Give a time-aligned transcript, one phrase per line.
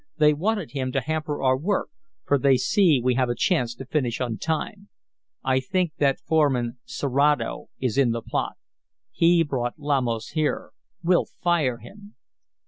[0.17, 1.89] They wanted him to hamper our work,
[2.25, 4.89] for they see we have a chance to finish on time.
[5.43, 8.53] I think that foreman, Serato, is in the plot.
[9.11, 10.71] He brought Lamos here.
[11.03, 12.15] We'll fire him!"